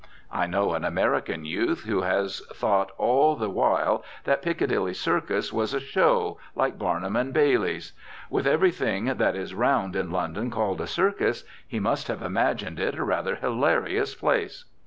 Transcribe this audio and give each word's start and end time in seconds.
I 0.31 0.47
know 0.47 0.73
an 0.73 0.83
American 0.83 1.45
youth 1.45 1.83
who 1.83 2.01
has 2.01 2.39
thought 2.55 2.89
all 2.97 3.35
the 3.35 3.51
while 3.51 4.03
that 4.23 4.41
Piccadilly 4.41 4.95
Circus 4.95 5.53
was 5.53 5.75
a 5.75 5.79
show, 5.79 6.39
like 6.55 6.79
Barnum 6.79 7.15
and 7.15 7.31
Bailey's. 7.31 7.93
With 8.27 8.47
every 8.47 8.71
thing 8.71 9.05
that 9.05 9.35
is 9.35 9.53
round 9.53 9.95
in 9.95 10.09
London 10.09 10.49
called 10.49 10.81
a 10.81 10.87
circus, 10.87 11.43
he 11.67 11.79
must 11.79 12.07
have 12.07 12.23
imagined 12.23 12.79
it 12.79 12.95
a, 12.95 13.03
rather 13.03 13.35
hilarious 13.35 14.15
place. 14.15 14.65